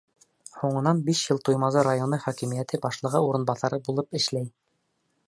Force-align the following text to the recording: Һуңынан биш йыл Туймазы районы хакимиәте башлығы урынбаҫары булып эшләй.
Һуңынан 0.59 1.01
биш 1.09 1.19
йыл 1.27 1.41
Туймазы 1.49 1.83
районы 1.87 2.19
хакимиәте 2.23 2.79
башлығы 2.87 3.21
урынбаҫары 3.29 3.81
булып 3.91 4.23
эшләй. 4.23 4.49